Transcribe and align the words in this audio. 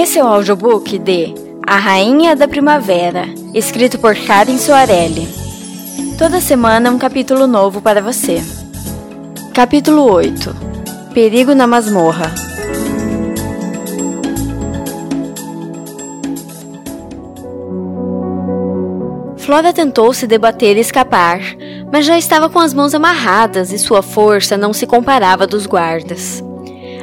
Esse 0.00 0.20
é 0.20 0.22
o 0.22 0.28
audiobook 0.28 0.96
de 0.96 1.34
A 1.66 1.76
Rainha 1.76 2.36
da 2.36 2.46
Primavera, 2.46 3.24
escrito 3.52 3.98
por 3.98 4.14
Karen 4.14 4.56
Soarelli. 4.56 5.26
Toda 6.16 6.40
semana 6.40 6.88
um 6.88 6.98
capítulo 6.98 7.48
novo 7.48 7.82
para 7.82 8.00
você. 8.00 8.40
Capítulo 9.52 10.08
8 10.08 10.54
Perigo 11.12 11.52
na 11.52 11.66
Masmorra 11.66 12.32
Flora 19.38 19.72
tentou 19.72 20.14
se 20.14 20.28
debater 20.28 20.76
e 20.76 20.80
escapar, 20.80 21.40
mas 21.92 22.06
já 22.06 22.16
estava 22.16 22.48
com 22.48 22.60
as 22.60 22.72
mãos 22.72 22.94
amarradas 22.94 23.72
e 23.72 23.78
sua 23.78 24.00
força 24.00 24.56
não 24.56 24.72
se 24.72 24.86
comparava 24.86 25.44
dos 25.44 25.66
guardas. 25.66 26.40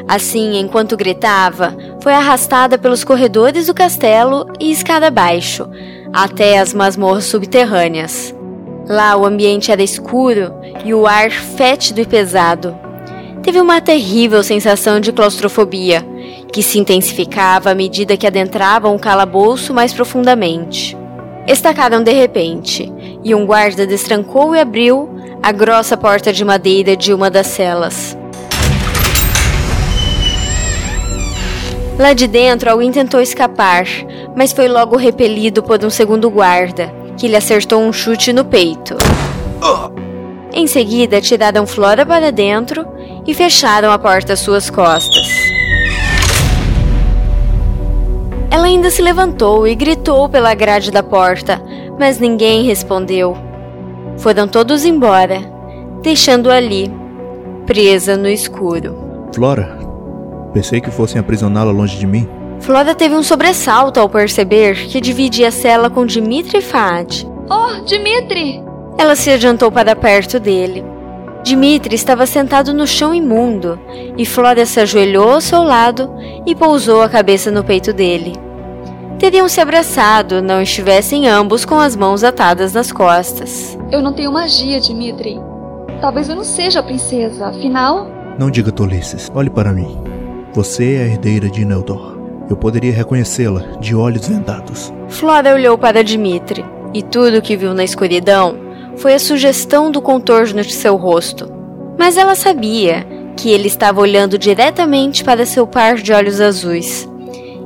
Assim, 0.08 0.60
enquanto 0.60 0.96
gritava, 0.96 1.76
foi 2.06 2.14
arrastada 2.14 2.78
pelos 2.78 3.04
corredores 3.04 3.66
do 3.66 3.74
castelo 3.74 4.46
e 4.60 4.70
escada 4.70 5.08
abaixo, 5.08 5.68
até 6.14 6.60
as 6.60 6.72
masmorras 6.72 7.24
subterrâneas. 7.24 8.32
Lá 8.88 9.18
o 9.18 9.26
ambiente 9.26 9.72
era 9.72 9.82
escuro 9.82 10.54
e 10.86 10.94
o 10.94 11.08
ar 11.08 11.32
fétido 11.32 12.00
e 12.00 12.06
pesado. 12.06 12.78
Teve 13.42 13.60
uma 13.60 13.82
terrível 13.82 14.44
sensação 14.44 15.00
de 15.00 15.12
claustrofobia, 15.12 16.06
que 16.54 16.62
se 16.62 16.78
intensificava 16.78 17.72
à 17.72 17.74
medida 17.74 18.16
que 18.16 18.28
adentravam 18.28 18.96
o 18.96 19.00
calabouço 19.00 19.74
mais 19.74 19.92
profundamente. 19.92 20.96
Estacaram 21.48 22.04
de 22.04 22.12
repente, 22.12 22.94
e 23.24 23.34
um 23.34 23.48
guarda 23.48 23.88
destrancou 23.88 24.56
e 24.56 24.60
abriu 24.60 25.10
a 25.42 25.52
grossa 25.52 25.98
porta 25.98 26.32
de 26.32 26.46
madeira 26.46 26.96
de 26.96 27.12
uma 27.12 27.32
das 27.32 27.48
celas. 27.48 28.16
Lá 31.98 32.12
de 32.12 32.28
dentro, 32.28 32.70
alguém 32.70 32.92
tentou 32.92 33.22
escapar, 33.22 33.86
mas 34.36 34.52
foi 34.52 34.68
logo 34.68 34.98
repelido 34.98 35.64
por 35.64 35.84
um 35.84 35.90
segundo 35.90 36.30
guarda, 36.30 36.94
que 37.18 37.28
lhe 37.28 37.38
acertou 37.38 37.82
um 37.82 37.94
chute 37.94 38.34
no 38.34 38.44
peito. 38.44 38.98
Em 40.52 40.68
seguida, 40.68 41.22
tiraram 41.22 41.66
Flora 41.66 42.06
para 42.06 42.34
dentro 42.34 42.86
e 43.26 43.34
fecharam 43.34 43.92
a 43.92 43.98
porta 43.98 44.34
às 44.34 44.40
suas 44.40 44.70
costas. 44.70 45.26
Ela 48.52 48.66
ainda 48.66 48.90
se 48.90 49.02
levantou 49.02 49.66
e 49.66 49.74
gritou 49.74 50.28
pela 50.28 50.54
grade 50.54 50.92
da 50.92 51.02
porta, 51.02 51.62
mas 51.98 52.20
ninguém 52.20 52.64
respondeu. 52.64 53.38
Foram 54.18 54.48
todos 54.48 54.86
embora, 54.86 55.42
deixando 56.02 56.52
ali, 56.52 56.92
presa 57.66 58.16
no 58.16 58.28
escuro. 58.28 59.28
Flora, 59.34 59.85
Pensei 60.56 60.80
que 60.80 60.90
fossem 60.90 61.20
aprisioná-la 61.20 61.70
longe 61.74 61.98
de 61.98 62.08
mim. 62.08 62.26
Flora 62.62 62.96
teve 62.96 63.14
um 63.14 63.22
sobressalto 63.22 64.00
ao 64.00 64.08
perceber 64.08 64.88
que 64.88 65.02
dividia 65.02 65.50
a 65.50 65.52
cela 65.52 65.90
com 65.90 66.06
Dimitri 66.06 66.62
Fad. 66.62 67.28
Oh, 67.50 67.84
Dimitri! 67.84 68.64
Ela 68.98 69.18
se 69.18 69.30
adiantou 69.30 69.70
para 69.70 69.98
perto 69.98 70.40
dele. 70.40 70.82
Dimitri 71.44 71.94
estava 71.94 72.26
sentado 72.26 72.74
no 72.74 72.88
chão 72.88 73.14
imundo, 73.14 73.78
e 74.18 74.26
Flora 74.26 74.66
se 74.66 74.80
ajoelhou 74.80 75.34
ao 75.34 75.42
seu 75.42 75.62
lado 75.62 76.10
e 76.46 76.56
pousou 76.56 77.02
a 77.02 77.10
cabeça 77.10 77.52
no 77.52 77.62
peito 77.62 77.92
dele. 77.92 78.32
Teriam 79.20 79.50
se 79.50 79.60
abraçado, 79.60 80.42
não 80.42 80.62
estivessem 80.62 81.28
ambos 81.28 81.66
com 81.66 81.78
as 81.78 81.98
mãos 81.98 82.24
atadas 82.24 82.72
nas 82.72 82.94
costas. 82.94 83.78
Eu 83.92 84.02
não 84.02 84.14
tenho 84.14 84.32
magia, 84.32 84.80
Dimitri. 84.80 85.38
Talvez 86.00 86.30
eu 86.30 86.36
não 86.38 86.46
seja 86.46 86.80
a 86.80 86.84
princesa, 86.84 87.48
afinal. 87.48 88.08
Não 88.40 88.50
diga 88.50 88.72
tolices. 88.72 89.30
Olhe 89.36 89.50
para 89.50 89.74
mim. 89.74 90.15
Você 90.56 90.94
é 90.94 91.04
a 91.04 91.08
herdeira 91.08 91.50
de 91.50 91.66
Neldor. 91.66 92.18
Eu 92.50 92.56
poderia 92.56 92.94
reconhecê-la 92.94 93.78
de 93.82 93.94
olhos 93.94 94.26
vendados. 94.26 94.94
Flora 95.10 95.54
olhou 95.54 95.78
para 95.78 96.02
Dimitri, 96.02 96.64
e 96.94 97.04
tudo 97.04 97.40
o 97.40 97.42
que 97.42 97.58
viu 97.58 97.74
na 97.74 97.84
escuridão 97.84 98.56
foi 98.96 99.16
a 99.16 99.20
sugestão 99.20 99.92
do 99.92 100.02
contorno 100.02 100.62
de 100.62 100.72
seu 100.72 100.96
rosto. 100.96 101.52
Mas 102.00 102.16
ela 102.16 102.36
sabia 102.36 103.06
que 103.36 103.52
ele 103.52 103.68
estava 103.68 104.00
olhando 104.00 104.38
diretamente 104.38 105.26
para 105.26 105.46
seu 105.46 105.68
par 105.68 105.96
de 105.96 106.14
olhos 106.14 106.40
azuis 106.40 107.06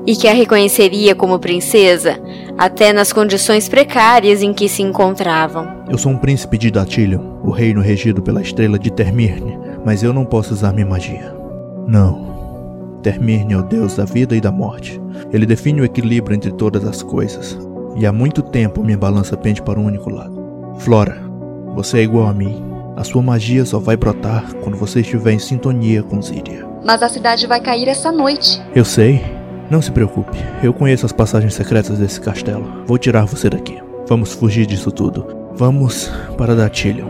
e 0.08 0.16
que 0.16 0.28
a 0.28 0.34
reconheceria 0.34 1.14
como 1.14 1.38
princesa 1.38 2.20
até 2.58 2.92
nas 2.92 3.14
condições 3.14 3.70
precárias 3.70 4.42
em 4.42 4.52
que 4.52 4.68
se 4.68 4.82
encontravam. 4.82 5.68
Eu 5.88 5.98
sou 6.00 6.12
um 6.12 6.18
príncipe 6.18 6.58
de 6.58 6.72
Datilion, 6.72 7.22
o 7.44 7.52
reino 7.52 7.82
regido 7.82 8.20
pela 8.20 8.42
estrela 8.42 8.80
de 8.80 8.90
Termirne, 8.90 9.60
mas 9.86 10.02
eu 10.02 10.12
não 10.12 10.26
posso 10.26 10.56
usar 10.56 10.74
minha 10.74 10.88
magia. 10.88 11.36
Não. 11.88 12.39
Termirne 13.02 13.54
é 13.54 13.58
o 13.58 13.64
deus 13.64 13.96
da 13.96 14.06
vida 14.06 14.36
e 14.36 14.42
da 14.42 14.52
morte. 14.52 15.02
Ele 15.32 15.46
define 15.46 15.82
o 15.82 15.86
equilíbrio 15.86 16.36
entre 16.36 16.52
todas 16.52 16.84
as 16.86 17.02
coisas. 17.02 17.58
E 17.96 18.06
há 18.06 18.12
muito 18.12 18.42
tempo 18.42 18.84
minha 18.84 18.98
balança 18.98 19.38
pende 19.38 19.62
para 19.62 19.80
um 19.80 19.86
único 19.86 20.10
lado. 20.10 20.40
Flora, 20.80 21.22
você 21.76 22.00
é 22.00 22.04
igual 22.04 22.28
a 22.28 22.34
mim. 22.34 22.64
A 22.96 23.04
sua 23.04 23.22
magia 23.22 23.66
só 23.66 23.80
vai 23.80 23.96
brotar 23.96 24.54
quando 24.62 24.78
você 24.78 25.00
estiver 25.00 25.32
em 25.32 25.40
sintonia 25.40 26.04
com 26.04 26.22
Ziria. 26.22 26.68
Mas 26.84 27.02
a 27.02 27.10
cidade 27.10 27.48
vai 27.48 27.62
cair 27.62 27.88
essa 27.88 28.12
noite. 28.12 28.62
Eu 28.76 28.84
sei. 28.84 29.22
Não 29.70 29.82
se 29.82 29.92
preocupe. 29.92 30.38
Eu 30.64 30.74
conheço 30.74 31.06
as 31.06 31.12
passagens 31.12 31.54
secretas 31.54 32.00
desse 32.00 32.20
castelo. 32.20 32.84
Vou 32.88 32.98
tirar 32.98 33.26
você 33.26 33.50
daqui. 33.50 33.78
Vamos 34.08 34.34
fugir 34.34 34.66
disso 34.66 34.92
tudo. 34.92 35.28
Vamos 35.54 36.12
para 36.38 36.56
Datilion. 36.56 37.08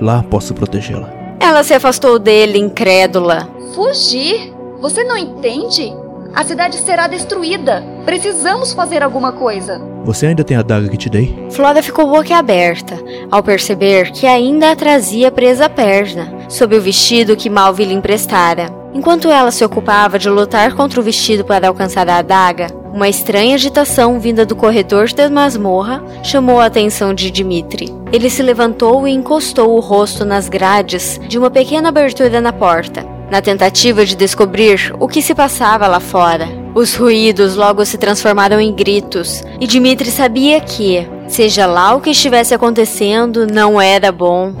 Lá 0.00 0.22
posso 0.22 0.54
protegê-la. 0.54 1.12
Ela 1.38 1.62
se 1.62 1.74
afastou 1.74 2.18
dele, 2.18 2.58
incrédula. 2.58 3.48
Fugir? 3.74 4.49
Você 4.80 5.04
não 5.04 5.16
entende? 5.16 5.92
A 6.34 6.42
cidade 6.42 6.76
será 6.76 7.06
destruída. 7.06 7.84
Precisamos 8.06 8.72
fazer 8.72 9.02
alguma 9.02 9.30
coisa. 9.30 9.78
Você 10.04 10.26
ainda 10.26 10.42
tem 10.42 10.56
a 10.56 10.62
daga 10.62 10.88
que 10.88 10.96
te 10.96 11.10
dei? 11.10 11.48
Flora 11.50 11.82
ficou 11.82 12.08
boquiaberta 12.08 12.98
ao 13.30 13.42
perceber 13.42 14.10
que 14.10 14.26
ainda 14.26 14.70
a 14.70 14.76
trazia 14.76 15.30
presa 15.30 15.66
à 15.66 15.68
perna, 15.68 16.32
sob 16.48 16.74
o 16.74 16.80
vestido 16.80 17.36
que 17.36 17.50
Malvi 17.50 17.84
lhe 17.84 17.92
emprestara. 17.92 18.74
Enquanto 18.94 19.28
ela 19.28 19.50
se 19.50 19.62
ocupava 19.62 20.18
de 20.18 20.30
lutar 20.30 20.74
contra 20.74 20.98
o 20.98 21.02
vestido 21.02 21.44
para 21.44 21.68
alcançar 21.68 22.08
a 22.08 22.16
adaga, 22.16 22.68
uma 22.92 23.08
estranha 23.08 23.56
agitação 23.56 24.18
vinda 24.18 24.46
do 24.46 24.56
corredor 24.56 25.12
da 25.12 25.28
masmorra 25.28 26.02
chamou 26.22 26.58
a 26.58 26.66
atenção 26.66 27.12
de 27.12 27.30
Dimitri. 27.30 27.94
Ele 28.10 28.30
se 28.30 28.42
levantou 28.42 29.06
e 29.06 29.12
encostou 29.12 29.76
o 29.76 29.80
rosto 29.80 30.24
nas 30.24 30.48
grades 30.48 31.20
de 31.28 31.38
uma 31.38 31.50
pequena 31.50 31.90
abertura 31.90 32.40
na 32.40 32.52
porta 32.52 33.19
na 33.30 33.40
tentativa 33.40 34.04
de 34.04 34.16
descobrir 34.16 34.92
o 34.98 35.06
que 35.06 35.22
se 35.22 35.34
passava 35.34 35.86
lá 35.86 36.00
fora. 36.00 36.48
Os 36.74 36.94
ruídos 36.94 37.56
logo 37.56 37.84
se 37.84 37.96
transformaram 37.96 38.60
em 38.60 38.74
gritos, 38.74 39.42
e 39.60 39.66
Dimitri 39.66 40.10
sabia 40.10 40.60
que, 40.60 41.06
seja 41.28 41.66
lá 41.66 41.94
o 41.94 42.00
que 42.00 42.10
estivesse 42.10 42.54
acontecendo, 42.54 43.46
não 43.46 43.80
era 43.80 44.10
bom. 44.10 44.52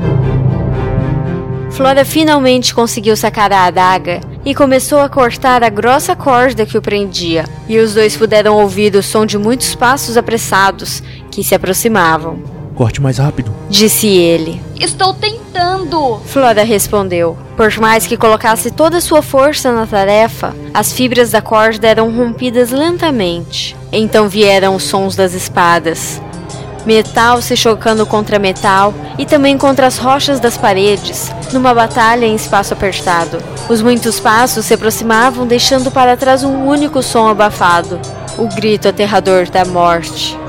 Flora 1.70 2.04
finalmente 2.04 2.74
conseguiu 2.74 3.16
sacar 3.16 3.52
a 3.52 3.64
adaga 3.64 4.20
e 4.44 4.54
começou 4.54 5.00
a 5.00 5.08
cortar 5.08 5.62
a 5.62 5.68
grossa 5.68 6.14
corda 6.14 6.66
que 6.66 6.76
o 6.76 6.82
prendia, 6.82 7.44
e 7.68 7.78
os 7.78 7.94
dois 7.94 8.16
puderam 8.16 8.56
ouvir 8.56 8.94
o 8.96 9.02
som 9.02 9.24
de 9.24 9.38
muitos 9.38 9.74
passos 9.74 10.16
apressados 10.16 11.02
que 11.30 11.42
se 11.42 11.54
aproximavam. 11.54 12.59
Corte 12.80 12.98
mais 12.98 13.18
rápido, 13.18 13.54
disse 13.68 14.06
ele. 14.06 14.58
Estou 14.80 15.12
tentando, 15.12 16.18
Flora 16.24 16.62
respondeu. 16.62 17.36
Por 17.54 17.78
mais 17.78 18.06
que 18.06 18.16
colocasse 18.16 18.70
toda 18.70 19.02
sua 19.02 19.20
força 19.20 19.70
na 19.70 19.86
tarefa, 19.86 20.56
as 20.72 20.90
fibras 20.90 21.30
da 21.30 21.42
corda 21.42 21.86
eram 21.86 22.10
rompidas 22.10 22.70
lentamente. 22.70 23.76
Então 23.92 24.30
vieram 24.30 24.74
os 24.74 24.84
sons 24.84 25.14
das 25.14 25.34
espadas. 25.34 26.22
Metal 26.86 27.42
se 27.42 27.54
chocando 27.54 28.06
contra 28.06 28.38
metal 28.38 28.94
e 29.18 29.26
também 29.26 29.58
contra 29.58 29.86
as 29.86 29.98
rochas 29.98 30.40
das 30.40 30.56
paredes, 30.56 31.30
numa 31.52 31.74
batalha 31.74 32.24
em 32.24 32.34
espaço 32.34 32.72
apertado. 32.72 33.42
Os 33.68 33.82
muitos 33.82 34.18
passos 34.18 34.64
se 34.64 34.72
aproximavam, 34.72 35.46
deixando 35.46 35.90
para 35.90 36.16
trás 36.16 36.42
um 36.42 36.64
único 36.64 37.02
som 37.02 37.28
abafado: 37.28 38.00
o 38.38 38.48
grito 38.48 38.88
aterrador 38.88 39.50
da 39.50 39.66
morte. 39.66 40.39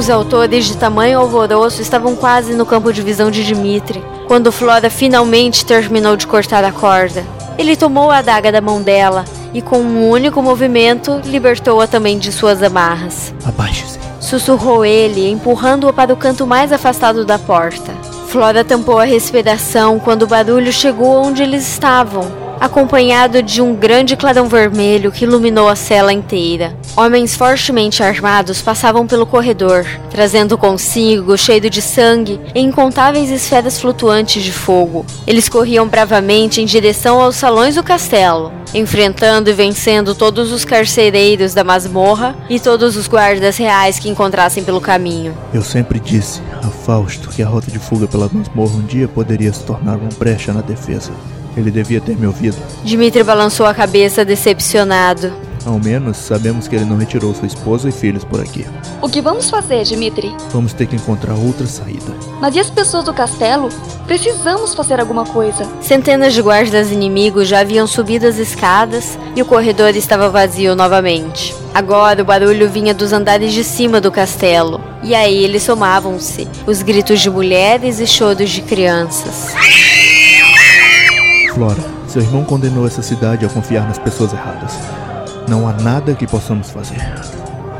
Os 0.00 0.08
autores 0.08 0.64
de 0.64 0.78
tamanho 0.78 1.20
alvoroço 1.20 1.82
estavam 1.82 2.16
quase 2.16 2.54
no 2.54 2.64
campo 2.64 2.90
de 2.90 3.02
visão 3.02 3.30
de 3.30 3.44
Dimitri, 3.44 4.02
quando 4.26 4.50
Flora 4.50 4.88
finalmente 4.88 5.62
terminou 5.62 6.16
de 6.16 6.26
cortar 6.26 6.64
a 6.64 6.72
corda. 6.72 7.22
Ele 7.58 7.76
tomou 7.76 8.10
a 8.10 8.16
adaga 8.16 8.50
da 8.50 8.62
mão 8.62 8.80
dela 8.80 9.26
e, 9.52 9.60
com 9.60 9.76
um 9.76 10.08
único 10.08 10.40
movimento, 10.40 11.20
libertou-a 11.26 11.86
também 11.86 12.18
de 12.18 12.32
suas 12.32 12.62
amarras. 12.62 13.34
Abaixe-se. 13.44 13.98
Sussurrou 14.18 14.86
ele, 14.86 15.28
empurrando-a 15.28 15.92
para 15.92 16.14
o 16.14 16.16
canto 16.16 16.46
mais 16.46 16.72
afastado 16.72 17.22
da 17.26 17.38
porta. 17.38 17.92
Flora 18.28 18.64
tampou 18.64 18.98
a 18.98 19.04
respiração 19.04 19.98
quando 19.98 20.22
o 20.22 20.26
barulho 20.26 20.72
chegou 20.72 21.26
onde 21.26 21.42
eles 21.42 21.70
estavam 21.70 22.49
acompanhado 22.60 23.42
de 23.42 23.62
um 23.62 23.74
grande 23.74 24.14
clarão 24.14 24.46
vermelho 24.46 25.10
que 25.10 25.24
iluminou 25.24 25.66
a 25.68 25.74
cela 25.74 26.12
inteira. 26.12 26.76
Homens 26.94 27.34
fortemente 27.34 28.02
armados 28.02 28.60
passavam 28.60 29.06
pelo 29.06 29.24
corredor, 29.24 29.86
trazendo 30.10 30.58
consigo, 30.58 31.38
cheio 31.38 31.70
de 31.70 31.80
sangue, 31.80 32.38
incontáveis 32.54 33.30
esferas 33.30 33.80
flutuantes 33.80 34.42
de 34.42 34.52
fogo. 34.52 35.06
Eles 35.26 35.48
corriam 35.48 35.88
bravamente 35.88 36.60
em 36.60 36.66
direção 36.66 37.20
aos 37.20 37.36
salões 37.36 37.76
do 37.76 37.82
castelo, 37.82 38.52
enfrentando 38.74 39.48
e 39.48 39.54
vencendo 39.54 40.14
todos 40.14 40.52
os 40.52 40.64
carcereiros 40.64 41.54
da 41.54 41.64
masmorra 41.64 42.36
e 42.50 42.60
todos 42.60 42.96
os 42.96 43.08
guardas 43.08 43.56
reais 43.56 43.98
que 43.98 44.08
encontrassem 44.08 44.62
pelo 44.62 44.80
caminho. 44.80 45.34
Eu 45.54 45.62
sempre 45.62 45.98
disse 45.98 46.42
a 46.62 46.68
Fausto 46.68 47.30
que 47.30 47.42
a 47.42 47.48
rota 47.48 47.70
de 47.70 47.78
fuga 47.78 48.06
pela 48.06 48.28
masmorra 48.30 48.76
um 48.76 48.82
dia 48.82 49.08
poderia 49.08 49.52
se 49.52 49.64
tornar 49.64 49.96
uma 49.96 50.10
brecha 50.18 50.52
na 50.52 50.60
defesa. 50.60 51.10
Ele 51.56 51.70
devia 51.70 52.00
ter 52.00 52.16
me 52.16 52.26
ouvido. 52.26 52.56
Dimitri 52.84 53.22
balançou 53.22 53.66
a 53.66 53.74
cabeça 53.74 54.24
decepcionado. 54.24 55.32
Ao 55.64 55.78
menos 55.78 56.16
sabemos 56.16 56.66
que 56.66 56.74
ele 56.74 56.86
não 56.86 56.96
retirou 56.96 57.34
sua 57.34 57.46
esposa 57.46 57.88
e 57.88 57.92
filhos 57.92 58.24
por 58.24 58.40
aqui. 58.40 58.64
O 59.02 59.08
que 59.08 59.20
vamos 59.20 59.50
fazer, 59.50 59.84
Dimitri? 59.84 60.34
Vamos 60.52 60.72
ter 60.72 60.86
que 60.86 60.96
encontrar 60.96 61.34
outra 61.34 61.66
saída. 61.66 62.14
Mas 62.40 62.56
e 62.56 62.60
as 62.60 62.70
pessoas 62.70 63.04
do 63.04 63.12
castelo? 63.12 63.68
Precisamos 64.06 64.74
fazer 64.74 64.98
alguma 64.98 65.26
coisa. 65.26 65.68
Centenas 65.82 66.32
de 66.32 66.40
guardas 66.40 66.90
inimigos 66.90 67.46
já 67.46 67.60
haviam 67.60 67.86
subido 67.86 68.26
as 68.26 68.38
escadas 68.38 69.18
e 69.36 69.42
o 69.42 69.44
corredor 69.44 69.90
estava 69.90 70.30
vazio 70.30 70.74
novamente. 70.74 71.54
Agora 71.74 72.22
o 72.22 72.24
barulho 72.24 72.68
vinha 72.68 72.94
dos 72.94 73.12
andares 73.12 73.52
de 73.52 73.62
cima 73.62 74.00
do 74.00 74.10
castelo, 74.10 74.80
e 75.04 75.14
a 75.14 75.28
ele 75.28 75.60
somavam-se 75.60 76.48
os 76.66 76.82
gritos 76.82 77.20
de 77.20 77.30
mulheres 77.30 78.00
e 78.00 78.06
choros 78.06 78.50
de 78.50 78.62
crianças. 78.62 79.54
Flora, 81.50 81.82
seu 82.06 82.22
irmão 82.22 82.44
condenou 82.44 82.86
essa 82.86 83.02
cidade 83.02 83.44
a 83.44 83.48
confiar 83.48 83.84
nas 83.84 83.98
pessoas 83.98 84.32
erradas. 84.32 84.72
Não 85.48 85.66
há 85.66 85.72
nada 85.72 86.14
que 86.14 86.24
possamos 86.24 86.70
fazer. 86.70 87.00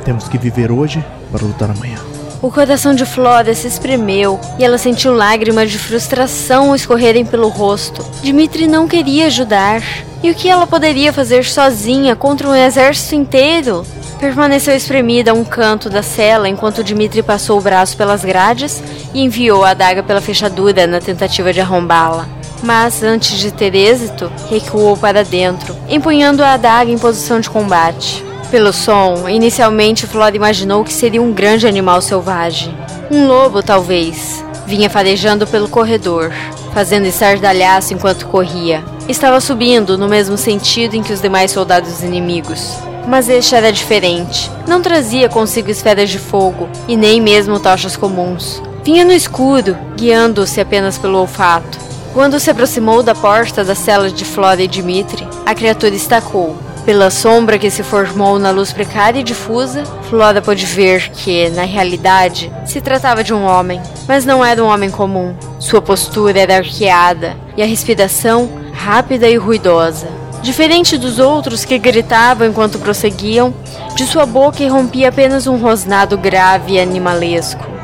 Temos 0.05 0.29
que 0.29 0.37
viver 0.37 0.73
hoje 0.73 1.05
para 1.31 1.47
lutar 1.47 1.71
amanhã. 1.71 1.99
O 2.43 2.51
coração 2.51 2.95
de 2.95 3.07
Flora 3.07 3.55
se 3.55 3.69
espremeu 3.69 4.41
e 4.59 4.65
ela 4.65 4.77
sentiu 4.77 5.15
lágrimas 5.15 5.71
de 5.71 5.79
frustração 5.79 6.75
escorrerem 6.75 7.25
pelo 7.25 7.49
rosto. 7.49 8.05
Dimitri 8.23 8.67
não 8.67 8.89
queria 8.89 9.27
ajudar. 9.27 9.83
E 10.21 10.31
o 10.31 10.35
que 10.35 10.49
ela 10.49 10.67
poderia 10.67 11.13
fazer 11.13 11.45
sozinha 11.45 12.17
contra 12.17 12.49
um 12.49 12.55
exército 12.55 13.15
inteiro? 13.15 13.87
Permaneceu 14.19 14.75
espremida 14.75 15.31
a 15.31 15.35
um 15.35 15.45
canto 15.45 15.89
da 15.89 16.03
cela 16.03 16.49
enquanto 16.49 16.83
Dimitri 16.83 17.23
passou 17.23 17.59
o 17.59 17.63
braço 17.63 17.97
pelas 17.97 18.25
grades 18.25 18.83
e 19.15 19.23
enviou 19.23 19.65
a 19.65 19.71
adaga 19.71 20.03
pela 20.03 20.21
fechadura 20.21 20.89
na 20.89 21.01
tentativa 21.01 21.53
de 21.53 21.61
arrombá-la 21.61 22.40
mas 22.63 23.03
antes 23.03 23.39
de 23.39 23.51
ter 23.51 23.75
êxito, 23.75 24.31
recuou 24.49 24.97
para 24.97 25.25
dentro, 25.25 25.77
empunhando 25.89 26.43
a 26.43 26.55
adaga 26.55 26.91
em 26.91 26.99
posição 26.99 27.41
de 27.41 27.51
combate. 27.51 28.25
Pelo 28.51 28.73
som, 28.73 29.29
inicialmente 29.29 30.07
Flora 30.07 30.35
imaginou 30.35 30.83
que 30.83 30.93
seria 30.93 31.23
um 31.23 31.33
grande 31.33 31.67
animal 31.67 32.03
selvagem. 32.03 32.77
Um 33.11 33.27
lobo, 33.27 33.63
talvez. 33.63 34.45
Vinha 34.67 34.91
farejando 34.91 35.47
pelo 35.47 35.69
corredor, 35.69 36.33
fazendo 36.73 37.07
estardalhaço 37.07 37.95
enquanto 37.95 38.27
corria. 38.27 38.85
Estava 39.09 39.41
subindo 39.41 39.97
no 39.97 40.09
mesmo 40.09 40.37
sentido 40.37 40.95
em 40.95 41.03
que 41.03 41.13
os 41.13 41.21
demais 41.21 41.51
soldados 41.51 42.03
inimigos. 42.03 42.77
Mas 43.07 43.29
este 43.29 43.55
era 43.55 43.73
diferente. 43.73 44.51
Não 44.69 44.83
trazia 44.83 45.29
consigo 45.29 45.71
esferas 45.71 46.11
de 46.11 46.19
fogo 46.19 46.69
e 46.87 46.97
nem 46.97 47.21
mesmo 47.21 47.59
tochas 47.59 47.97
comuns. 47.97 48.63
Vinha 48.85 49.05
no 49.05 49.13
escuro, 49.13 49.77
guiando-se 49.97 50.61
apenas 50.61 50.97
pelo 50.97 51.19
olfato. 51.19 51.79
Quando 52.13 52.41
se 52.41 52.51
aproximou 52.51 53.05
da 53.05 53.15
porta 53.15 53.65
da 53.65 53.75
cela 53.75 54.11
de 54.11 54.25
Flora 54.25 54.61
e 54.61 54.67
Dimitri, 54.67 55.27
a 55.47 55.55
criatura 55.55 55.95
estacou. 55.95 56.57
Pela 56.85 57.09
sombra 57.09 57.57
que 57.57 57.71
se 57.71 57.85
formou 57.85 58.37
na 58.37 58.51
luz 58.51 58.73
precária 58.73 59.21
e 59.21 59.23
difusa, 59.23 59.85
Flora 60.09 60.43
pôde 60.43 60.67
ver 60.67 61.09
que, 61.11 61.49
na 61.51 61.63
realidade, 61.63 62.51
se 62.67 62.81
tratava 62.81 63.23
de 63.23 63.33
um 63.33 63.45
homem, 63.45 63.81
mas 64.09 64.25
não 64.25 64.45
era 64.45 64.63
um 64.63 64.67
homem 64.67 64.91
comum. 64.91 65.37
Sua 65.61 65.81
postura 65.81 66.41
era 66.41 66.57
arqueada 66.57 67.37
e 67.57 67.63
a 67.63 67.67
respiração 67.67 68.51
rápida 68.73 69.29
e 69.29 69.37
ruidosa. 69.37 70.09
Diferente 70.43 70.97
dos 70.97 71.21
outros 71.21 71.65
que 71.65 71.79
gritavam 71.79 72.49
enquanto 72.49 72.79
prosseguiam, 72.79 73.55
de 73.95 74.05
sua 74.05 74.27
boca 74.27 74.65
irrompia 74.65 75.11
apenas 75.11 75.47
um 75.47 75.59
rosnado 75.59 76.19
grave 76.19 76.73
e 76.73 76.81
animalesco. 76.81 77.80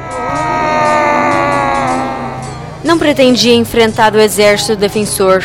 Não 2.87 3.01
pretendia 3.01 3.53
enfrentar 3.53 4.15
o 4.15 4.21
exército 4.21 4.77
defensor, 4.77 5.43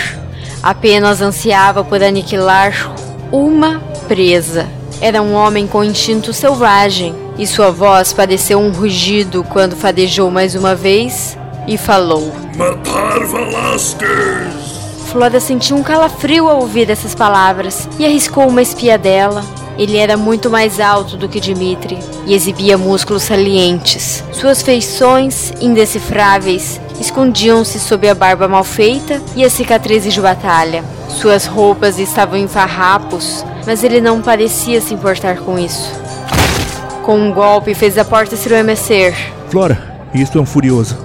apenas 0.61 1.21
ansiava 1.21 1.83
por 1.83 2.03
aniquilar 2.03 2.93
uma 3.31 3.81
presa. 4.07 4.67
Era 5.01 5.23
um 5.23 5.33
homem 5.33 5.65
com 5.65 5.83
instinto 5.83 6.33
selvagem, 6.33 7.15
e 7.39 7.47
sua 7.47 7.71
voz 7.71 8.13
pareceu 8.13 8.59
um 8.59 8.69
rugido 8.69 9.43
quando 9.43 9.75
fadejou 9.75 10.29
mais 10.29 10.53
uma 10.53 10.75
vez 10.75 11.35
e 11.67 11.79
falou: 11.79 12.31
Matar 12.55 13.25
Velasquez! 13.25 14.61
Flora 15.07 15.39
sentiu 15.39 15.77
um 15.77 15.83
calafrio 15.83 16.47
ao 16.47 16.59
ouvir 16.59 16.91
essas 16.91 17.15
palavras 17.15 17.89
e 17.97 18.05
arriscou 18.05 18.47
uma 18.47 18.61
espiadela. 18.61 19.43
Ele 19.79 19.97
era 19.97 20.15
muito 20.15 20.47
mais 20.47 20.79
alto 20.79 21.17
do 21.17 21.27
que 21.27 21.39
Dimitri 21.39 21.97
e 22.27 22.35
exibia 22.35 22.77
músculos 22.77 23.23
salientes. 23.23 24.23
Suas 24.31 24.61
feições, 24.61 25.51
indecifráveis, 25.59 26.79
escondiam-se 27.01 27.79
sob 27.79 28.07
a 28.07 28.15
barba 28.15 28.47
mal 28.47 28.63
feita 28.63 29.21
e 29.35 29.43
as 29.43 29.51
cicatrizes 29.51 30.13
de 30.13 30.21
batalha. 30.21 30.83
Suas 31.09 31.45
roupas 31.45 31.99
estavam 31.99 32.37
em 32.37 32.47
farrapos, 32.47 33.43
mas 33.65 33.83
ele 33.83 33.99
não 33.99 34.21
parecia 34.21 34.79
se 34.79 34.93
importar 34.93 35.37
com 35.37 35.59
isso. 35.59 35.91
Com 37.03 37.19
um 37.19 37.33
golpe, 37.33 37.73
fez 37.73 37.97
a 37.97 38.05
porta 38.05 38.35
estremecer. 38.35 39.13
Flora, 39.49 40.07
isto 40.13 40.37
é 40.37 40.41
um 40.41 40.45
furioso. 40.45 40.97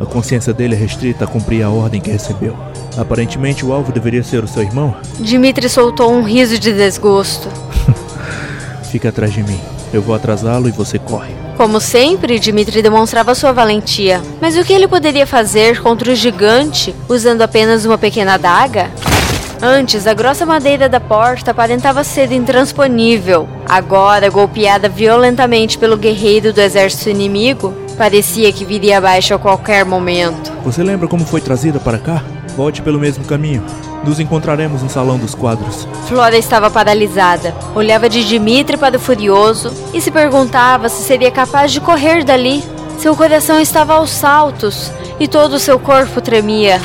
A 0.00 0.06
consciência 0.06 0.54
dele 0.54 0.74
é 0.74 0.78
restrita 0.78 1.24
a 1.24 1.28
cumprir 1.28 1.62
a 1.62 1.70
ordem 1.70 2.00
que 2.00 2.10
recebeu. 2.10 2.56
Aparentemente, 2.96 3.64
o 3.64 3.72
alvo 3.72 3.92
deveria 3.92 4.22
ser 4.22 4.44
o 4.44 4.48
seu 4.48 4.62
irmão? 4.62 4.94
Dimitri 5.18 5.68
soltou 5.68 6.12
um 6.12 6.22
riso 6.22 6.58
de 6.58 6.72
desgosto. 6.72 7.48
Fica 8.90 9.08
atrás 9.08 9.32
de 9.32 9.42
mim. 9.42 9.60
Eu 9.92 10.02
vou 10.02 10.14
atrasá-lo 10.14 10.68
e 10.68 10.72
você 10.72 10.98
corre. 10.98 11.41
Como 11.56 11.80
sempre, 11.80 12.38
Dimitri 12.38 12.82
demonstrava 12.82 13.34
sua 13.34 13.52
valentia. 13.52 14.20
Mas 14.40 14.56
o 14.56 14.64
que 14.64 14.72
ele 14.72 14.88
poderia 14.88 15.26
fazer 15.26 15.80
contra 15.82 16.10
o 16.10 16.14
gigante 16.14 16.94
usando 17.08 17.42
apenas 17.42 17.84
uma 17.84 17.98
pequena 17.98 18.34
adaga? 18.34 18.90
Antes, 19.64 20.08
a 20.08 20.14
grossa 20.14 20.44
madeira 20.44 20.88
da 20.88 20.98
porta 20.98 21.52
aparentava 21.52 22.02
ser 22.02 22.32
intransponível. 22.32 23.48
Agora, 23.68 24.28
golpeada 24.28 24.88
violentamente 24.88 25.78
pelo 25.78 25.96
guerreiro 25.96 26.52
do 26.52 26.60
exército 26.60 27.10
inimigo, 27.10 27.72
parecia 27.96 28.52
que 28.52 28.64
viria 28.64 28.98
abaixo 28.98 29.34
a 29.34 29.38
qualquer 29.38 29.84
momento. 29.84 30.52
Você 30.64 30.82
lembra 30.82 31.06
como 31.06 31.24
foi 31.24 31.40
trazida 31.40 31.78
para 31.78 31.98
cá? 31.98 32.24
Volte 32.56 32.82
pelo 32.82 32.98
mesmo 32.98 33.24
caminho. 33.24 33.64
Nos 34.04 34.18
encontraremos 34.18 34.82
no 34.82 34.90
salão 34.90 35.18
dos 35.18 35.34
quadros. 35.34 35.86
Flora 36.08 36.36
estava 36.36 36.70
paralisada. 36.70 37.54
Olhava 37.74 38.08
de 38.08 38.26
Dimitri 38.26 38.76
para 38.76 38.96
o 38.96 39.00
Furioso 39.00 39.72
e 39.94 40.00
se 40.00 40.10
perguntava 40.10 40.88
se 40.88 41.02
seria 41.02 41.30
capaz 41.30 41.70
de 41.72 41.80
correr 41.80 42.24
dali. 42.24 42.64
Seu 42.98 43.14
coração 43.16 43.60
estava 43.60 43.94
aos 43.94 44.10
saltos 44.10 44.90
e 45.20 45.28
todo 45.28 45.54
o 45.54 45.60
seu 45.60 45.78
corpo 45.78 46.20
tremia. 46.20 46.80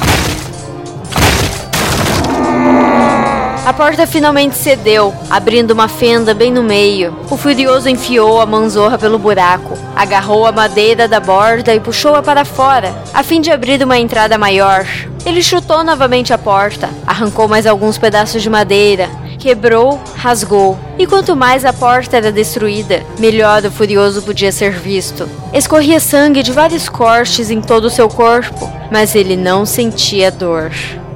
A 3.68 3.74
porta 3.74 4.08
finalmente 4.08 4.56
cedeu, 4.56 5.14
abrindo 5.30 5.72
uma 5.72 5.90
fenda 5.90 6.34
bem 6.34 6.50
no 6.50 6.64
meio. 6.64 7.14
O 7.30 7.36
furioso 7.36 7.90
enfiou 7.90 8.40
a 8.40 8.46
manzorra 8.46 8.98
pelo 8.98 9.20
buraco, 9.20 9.78
agarrou 9.94 10.48
a 10.48 10.54
madeira 10.54 11.06
da 11.06 11.20
borda 11.20 11.76
e 11.76 11.80
puxou-a 11.82 12.24
para 12.24 12.46
fora, 12.46 12.96
a 13.14 13.22
fim 13.24 13.42
de 13.42 13.52
abrir 13.52 13.84
uma 13.84 14.00
entrada 14.00 14.38
maior. 14.38 14.88
Ele 15.26 15.44
chutou 15.44 15.84
novamente 15.84 16.32
a 16.32 16.38
porta, 16.38 16.90
arrancou 17.06 17.46
mais 17.50 17.68
alguns 17.68 17.98
pedaços 17.98 18.42
de 18.42 18.50
madeira, 18.50 19.10
quebrou, 19.38 20.02
rasgou. 20.16 20.80
E 20.98 21.06
quanto 21.06 21.36
mais 21.36 21.66
a 21.66 21.74
porta 21.74 22.16
era 22.16 22.32
destruída, 22.32 23.04
melhor 23.20 23.66
o 23.66 23.70
furioso 23.70 24.22
podia 24.22 24.54
ser 24.54 24.72
visto. 24.72 25.28
Escorria 25.54 26.00
sangue 26.00 26.42
de 26.42 26.54
vários 26.54 26.88
cortes 26.88 27.52
em 27.52 27.60
todo 27.60 27.84
o 27.84 27.90
seu 27.90 28.08
corpo, 28.08 28.72
mas 28.90 29.14
ele 29.14 29.36
não 29.36 29.66
sentia 29.66 30.32
dor. 30.32 30.72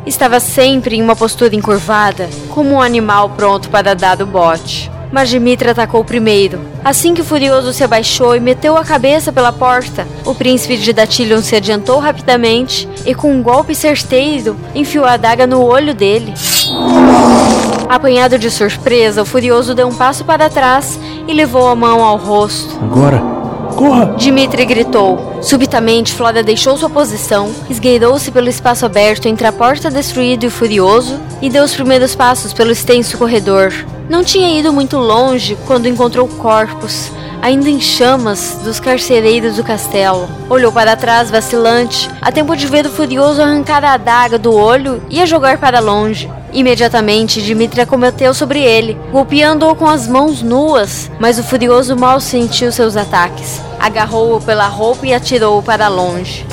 Estava 0.06 0.40
sempre 0.40 0.96
em 0.96 1.02
uma 1.02 1.16
postura 1.16 1.56
encurvada, 1.56 2.30
como 2.50 2.72
um 2.72 2.82
animal 2.82 3.30
pronto 3.30 3.70
para 3.70 3.94
dar 3.94 4.22
o 4.22 4.26
bote. 4.26 4.90
Mas 5.12 5.30
Dimitri 5.30 5.70
atacou 5.70 6.04
primeiro. 6.04 6.60
Assim 6.84 7.14
que 7.14 7.22
o 7.22 7.26
furioso 7.26 7.74
se 7.74 7.84
abaixou 7.84 8.36
e 8.36 8.40
meteu 8.40 8.78
a 8.78 8.84
cabeça 8.84 9.32
pela 9.32 9.52
porta, 9.52 10.08
o 10.26 10.34
príncipe 10.34 10.78
de 10.78 10.94
Datilion 10.94 11.42
se 11.42 11.56
adiantou 11.56 12.00
rapidamente 12.00 12.88
e, 13.06 13.14
com 13.14 13.32
um 13.32 13.44
golpe 13.44 13.76
certeiro, 13.76 14.56
enfiou 14.74 15.06
a 15.06 15.14
adaga 15.14 15.46
no 15.46 15.62
olho 15.62 15.94
dele. 15.94 16.34
Apanhado 17.90 18.40
de 18.40 18.50
surpresa, 18.50 19.22
o 19.22 19.26
furioso 19.26 19.76
deu 19.76 19.88
um 19.88 19.94
passo 19.94 20.24
para 20.24 20.50
trás 20.50 20.98
e 21.28 21.34
levou 21.34 21.68
a 21.68 21.76
mão 21.76 22.04
ao 22.04 22.16
rosto. 22.16 22.80
Agora, 22.82 23.41
corra! 23.82 24.14
Dimitri 24.16 24.64
gritou. 24.64 25.40
Subitamente, 25.42 26.14
Flora 26.14 26.44
deixou 26.44 26.78
sua 26.78 26.90
posição, 26.90 27.52
esgueirou-se 27.68 28.30
pelo 28.30 28.48
espaço 28.48 28.86
aberto 28.86 29.26
entre 29.26 29.48
a 29.48 29.52
porta 29.52 29.90
destruída 29.90 30.46
e 30.46 30.48
o 30.48 30.52
furioso 30.52 31.20
e 31.42 31.50
deu 31.50 31.64
os 31.64 31.74
primeiros 31.74 32.14
passos 32.14 32.54
pelo 32.54 32.72
extenso 32.72 33.18
corredor. 33.18 33.74
Não 34.08 34.24
tinha 34.24 34.60
ido 34.60 34.72
muito 34.72 34.98
longe 34.98 35.58
quando 35.66 35.88
encontrou 35.88 36.28
corpos, 36.28 37.12
ainda 37.42 37.70
em 37.70 37.82
chamas, 37.82 38.60
dos 38.64 38.80
carcereiros 38.80 39.56
do 39.56 39.64
castelo. 39.64 40.30
Olhou 40.48 40.72
para 40.72 40.96
trás, 40.96 41.32
vacilante, 41.32 42.08
a 42.22 42.32
tempo 42.32 42.56
de 42.56 42.68
ver 42.68 42.86
o 42.86 42.92
furioso 42.92 43.42
arrancar 43.42 43.84
a 43.84 43.94
adaga 43.94 44.38
do 44.38 44.54
olho 44.54 45.02
e 45.10 45.20
a 45.20 45.26
jogar 45.26 45.58
para 45.58 45.80
longe. 45.80 46.30
Imediatamente, 46.54 47.42
Dimitri 47.42 47.82
acometeu 47.82 48.34
sobre 48.34 48.62
ele, 48.62 48.98
golpeando-o 49.12 49.76
com 49.76 49.88
as 49.88 50.08
mãos 50.08 50.42
nuas, 50.42 51.10
mas 51.20 51.40
o 51.40 51.44
furioso 51.44 51.96
mal 51.96 52.20
sentiu 52.20 52.72
seus 52.72 52.98
ataques. 52.98 53.62
Agarrou-o 53.80 54.42
pela 54.42 54.68
roupa 54.68 55.08
e 55.08 55.14
atirou-o 55.14 55.64
para 55.64 55.88
longe. 55.88 56.46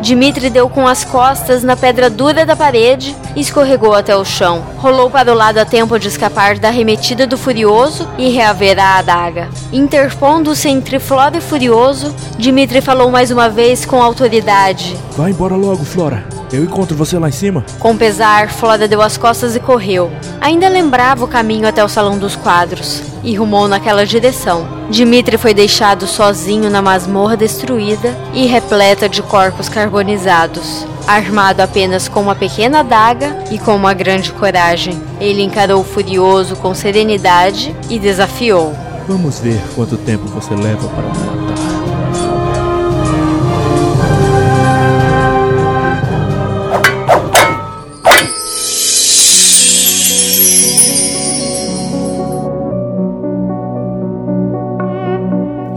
Dimitri 0.00 0.50
deu 0.50 0.68
com 0.68 0.86
as 0.86 1.04
costas 1.04 1.64
na 1.64 1.74
pedra 1.74 2.08
dura 2.08 2.46
da 2.46 2.54
parede 2.54 3.16
e 3.34 3.40
escorregou 3.40 3.92
até 3.92 4.16
o 4.16 4.24
chão. 4.24 4.62
Rolou 4.76 5.10
para 5.10 5.32
o 5.32 5.34
lado 5.34 5.58
a 5.58 5.64
tempo 5.64 5.98
de 5.98 6.06
escapar 6.06 6.58
da 6.58 6.68
arremetida 6.68 7.26
do 7.26 7.36
Furioso 7.36 8.08
e 8.16 8.28
reaver 8.28 8.78
a 8.78 8.98
adaga. 8.98 9.48
Interpondo-se 9.72 10.68
entre 10.68 11.00
Flora 11.00 11.38
e 11.38 11.40
Furioso, 11.40 12.14
Dimitri 12.38 12.80
falou 12.80 13.10
mais 13.10 13.32
uma 13.32 13.48
vez 13.48 13.84
com 13.84 14.00
autoridade. 14.00 14.96
Vai 15.16 15.32
embora 15.32 15.56
logo, 15.56 15.84
Flora. 15.84 16.35
Eu 16.52 16.62
encontro 16.62 16.96
você 16.96 17.18
lá 17.18 17.28
em 17.28 17.32
cima. 17.32 17.64
Com 17.78 17.96
pesar, 17.96 18.50
Flora 18.50 18.86
deu 18.86 19.02
as 19.02 19.16
costas 19.16 19.56
e 19.56 19.60
correu. 19.60 20.10
Ainda 20.40 20.68
lembrava 20.68 21.24
o 21.24 21.28
caminho 21.28 21.66
até 21.66 21.84
o 21.84 21.88
salão 21.88 22.18
dos 22.18 22.36
quadros 22.36 23.02
e 23.24 23.34
rumou 23.34 23.66
naquela 23.66 24.06
direção. 24.06 24.66
Dimitri 24.88 25.36
foi 25.36 25.52
deixado 25.52 26.06
sozinho 26.06 26.70
na 26.70 26.80
masmorra 26.80 27.36
destruída 27.36 28.16
e 28.32 28.46
repleta 28.46 29.08
de 29.08 29.22
corpos 29.22 29.68
carbonizados. 29.68 30.86
Armado 31.06 31.60
apenas 31.60 32.08
com 32.08 32.20
uma 32.20 32.34
pequena 32.34 32.80
adaga 32.80 33.44
e 33.50 33.58
com 33.58 33.74
uma 33.74 33.94
grande 33.94 34.32
coragem, 34.32 35.00
ele 35.20 35.42
encarou 35.42 35.80
o 35.80 35.84
furioso 35.84 36.56
com 36.56 36.74
serenidade 36.74 37.74
e 37.88 37.98
desafiou. 37.98 38.74
Vamos 39.06 39.38
ver 39.38 39.60
quanto 39.74 39.96
tempo 39.96 40.26
você 40.26 40.54
leva 40.54 40.88
para 40.88 41.45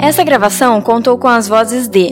Essa 0.09 0.23
gravação 0.23 0.81
contou 0.81 1.19
com 1.19 1.27
as 1.27 1.47
vozes 1.47 1.87
de 1.87 2.09